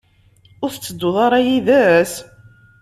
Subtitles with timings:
[0.63, 2.13] Ur tettedduḍ ara yid-s?